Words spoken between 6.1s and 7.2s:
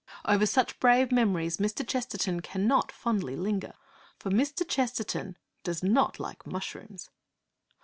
like mushrooms.